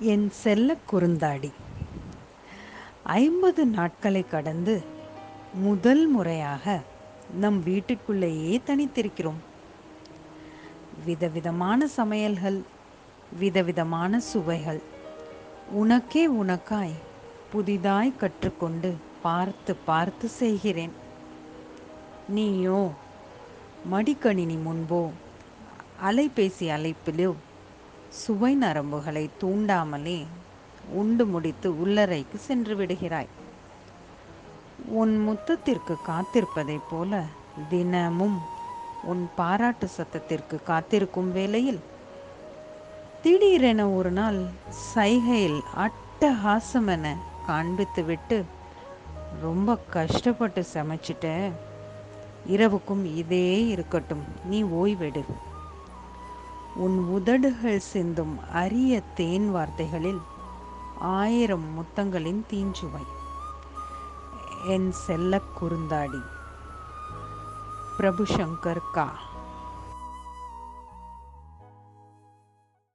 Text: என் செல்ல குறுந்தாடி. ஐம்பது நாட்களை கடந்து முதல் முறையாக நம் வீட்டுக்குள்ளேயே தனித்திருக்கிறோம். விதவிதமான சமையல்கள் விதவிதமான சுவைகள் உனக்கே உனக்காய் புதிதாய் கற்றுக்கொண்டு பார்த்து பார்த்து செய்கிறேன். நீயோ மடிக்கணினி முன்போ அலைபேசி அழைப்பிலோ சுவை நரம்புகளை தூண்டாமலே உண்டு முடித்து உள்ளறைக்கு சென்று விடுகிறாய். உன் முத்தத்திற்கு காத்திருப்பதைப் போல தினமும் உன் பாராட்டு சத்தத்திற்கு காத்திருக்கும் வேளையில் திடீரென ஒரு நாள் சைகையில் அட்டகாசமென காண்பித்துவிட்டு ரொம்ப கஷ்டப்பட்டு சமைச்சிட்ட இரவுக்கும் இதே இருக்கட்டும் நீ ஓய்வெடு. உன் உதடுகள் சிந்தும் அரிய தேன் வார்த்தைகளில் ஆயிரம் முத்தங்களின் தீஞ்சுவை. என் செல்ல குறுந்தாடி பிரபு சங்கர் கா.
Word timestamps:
என் 0.00 0.30
செல்ல 0.30 0.76
குறுந்தாடி. 0.92 1.50
ஐம்பது 3.02 3.66
நாட்களை 3.66 4.24
கடந்து 4.28 4.82
முதல் 5.54 6.06
முறையாக 6.06 6.80
நம் 7.34 7.62
வீட்டுக்குள்ளேயே 7.62 8.60
தனித்திருக்கிறோம். 8.66 9.40
விதவிதமான 11.04 11.88
சமையல்கள் 11.96 12.60
விதவிதமான 13.38 14.20
சுவைகள் 14.20 14.80
உனக்கே 15.72 16.28
உனக்காய் 16.28 16.94
புதிதாய் 17.52 18.12
கற்றுக்கொண்டு 18.20 18.94
பார்த்து 19.22 19.74
பார்த்து 19.74 20.28
செய்கிறேன். 20.28 20.92
நீயோ 22.28 22.90
மடிக்கணினி 23.90 24.58
முன்போ 24.66 25.10
அலைபேசி 26.04 26.66
அழைப்பிலோ 26.76 27.34
சுவை 28.08 28.56
நரம்புகளை 28.56 29.30
தூண்டாமலே 29.40 30.26
உண்டு 30.92 31.26
முடித்து 31.26 31.70
உள்ளறைக்கு 31.70 32.36
சென்று 32.36 32.76
விடுகிறாய். 32.76 33.26
உன் 34.86 35.28
முத்தத்திற்கு 35.28 35.94
காத்திருப்பதைப் 36.06 36.88
போல 36.90 37.22
தினமும் 37.68 38.38
உன் 39.02 39.28
பாராட்டு 39.34 39.88
சத்தத்திற்கு 39.96 40.62
காத்திருக்கும் 40.62 41.32
வேளையில் 41.32 41.80
திடீரென 43.22 43.88
ஒரு 43.88 44.10
நாள் 44.10 44.46
சைகையில் 44.94 45.60
அட்டகாசமென 45.76 47.14
காண்பித்துவிட்டு 47.48 48.44
ரொம்ப 49.40 49.76
கஷ்டப்பட்டு 49.76 50.64
சமைச்சிட்ட 50.74 51.50
இரவுக்கும் 52.46 53.04
இதே 53.16 53.66
இருக்கட்டும் 53.66 54.24
நீ 54.44 54.62
ஓய்வெடு. 54.62 55.22
உன் 56.78 56.98
உதடுகள் 57.08 57.80
சிந்தும் 57.80 58.34
அரிய 58.52 59.00
தேன் 59.14 59.50
வார்த்தைகளில் 59.50 60.20
ஆயிரம் 61.16 61.68
முத்தங்களின் 61.78 62.42
தீஞ்சுவை. 62.50 63.04
என் 64.66 64.90
செல்ல 64.92 65.40
குறுந்தாடி 65.60 66.22
பிரபு 67.96 68.24
சங்கர் 68.24 68.84
கா. 68.92 69.08